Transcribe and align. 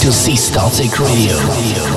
to 0.00 0.12
C 0.12 0.36
Static 0.36 1.00
Radio. 1.00 1.87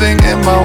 Are 0.00 0.16
thing 0.16 0.24
in 0.24 0.40
my 0.40 0.59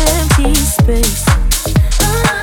empty 0.00 0.54
space. 0.54 1.24
Ah. 2.00 2.39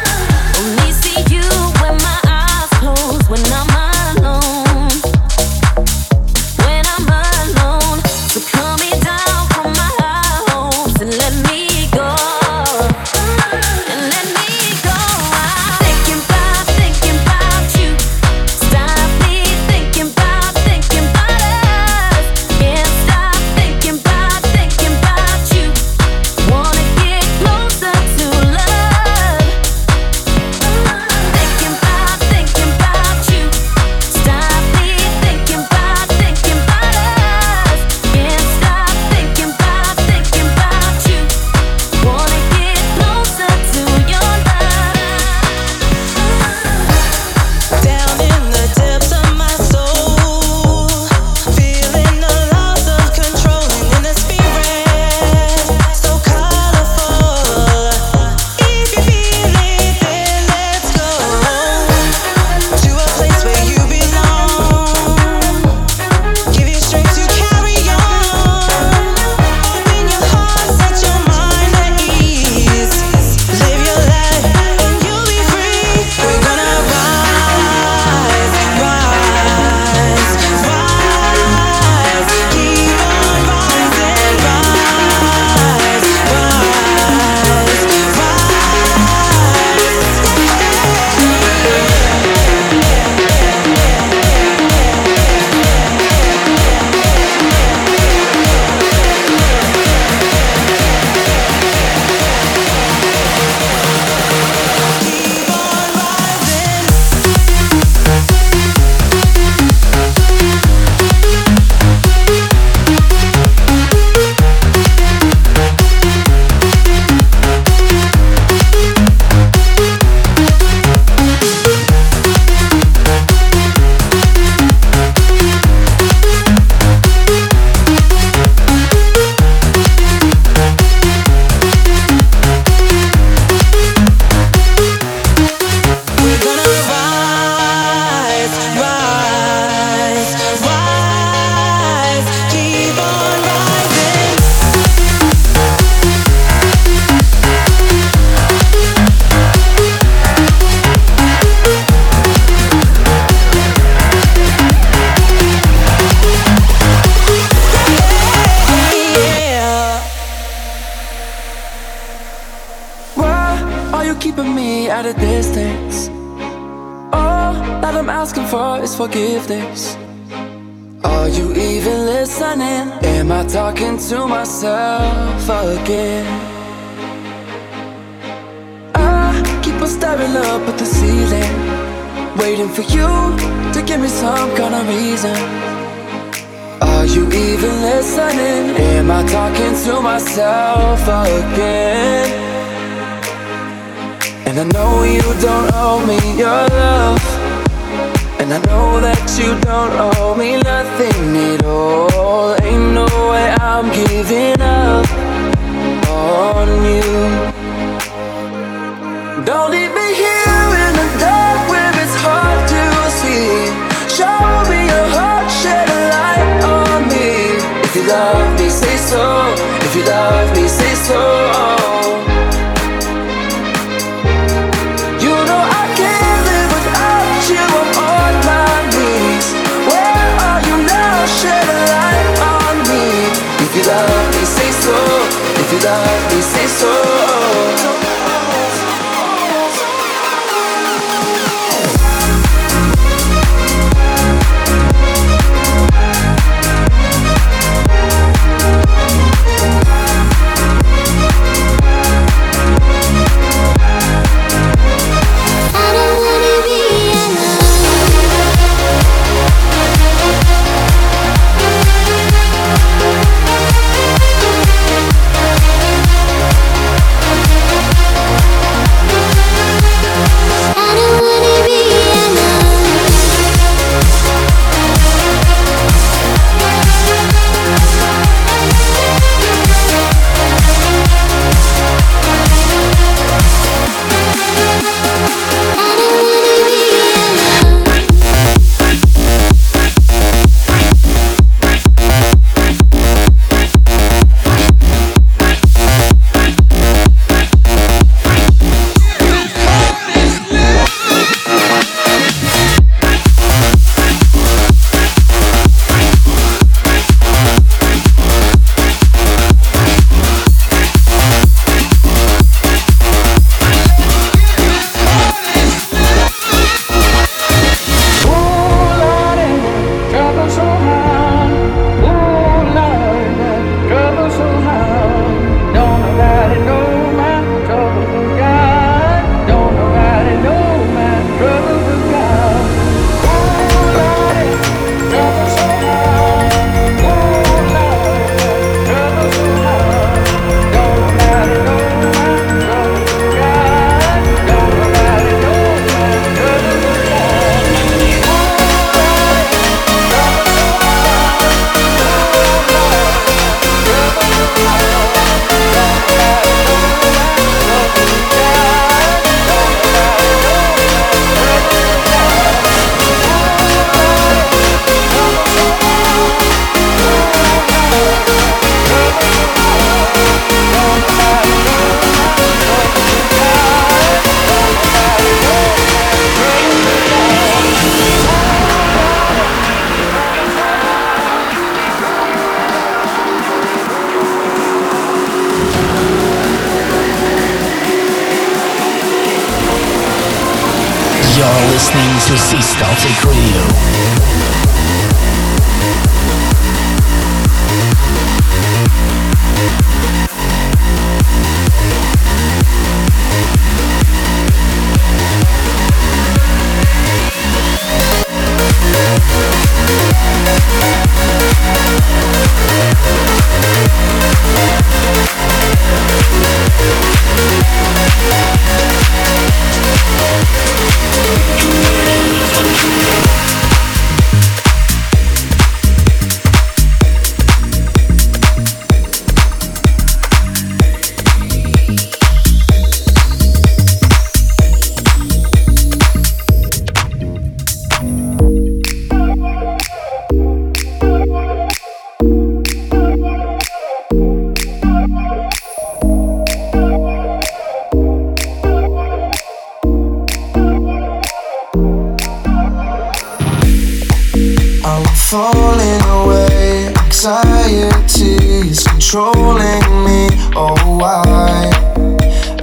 falling 455.29 456.01
away. 456.23 456.87
Anxiety 457.03 458.37
is 458.71 458.83
controlling 458.87 459.83
me. 460.05 460.29
Oh, 460.55 460.77
why 460.97 461.69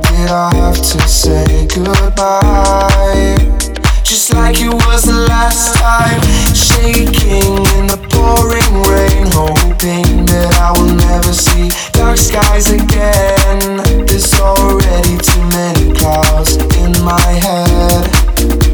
did 0.09 0.31
I 0.31 0.51
have 0.55 0.77
to 0.77 1.01
say 1.07 1.67
goodbye? 1.67 3.37
Just 4.03 4.33
like 4.33 4.57
it 4.61 4.73
was 4.73 5.05
the 5.05 5.27
last 5.29 5.77
time, 5.77 6.21
shaking 6.55 7.53
in 7.77 7.87
the 7.87 8.01
pouring 8.09 8.75
rain, 8.89 9.27
hoping 9.33 10.25
that 10.25 10.55
I 10.57 10.73
will 10.73 10.95
never 10.95 11.35
see 11.35 11.69
dark 11.93 12.17
skies 12.17 12.71
again. 12.71 14.07
There's 14.07 14.33
already 14.41 15.19
too 15.19 15.45
many 15.53 15.93
clouds 15.93 16.57
in 16.81 16.93
my 17.05 17.29
head. 17.45 18.74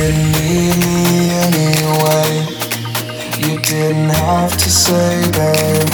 Didn't 0.00 0.32
need 0.32 0.76
me 0.84 1.30
anyway. 1.46 2.32
You 3.42 3.60
didn't 3.60 4.08
have 4.08 4.52
to 4.56 4.70
say, 4.70 5.12
babe. 5.36 5.92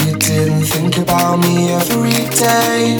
You 0.00 0.12
didn't 0.18 0.64
think 0.74 0.98
about 0.98 1.36
me 1.38 1.72
every 1.72 2.20
day. 2.46 2.98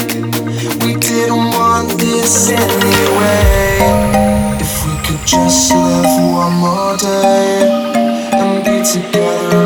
We 0.80 0.94
didn't 0.94 1.48
want 1.58 1.88
this 1.98 2.48
anyway. 2.48 3.76
If 4.64 4.72
we 4.86 4.94
could 5.04 5.26
just 5.26 5.74
live 5.74 6.12
one 6.42 6.54
more 6.54 6.96
day 6.96 7.68
and 8.32 8.64
be 8.64 8.76
together 8.82 9.65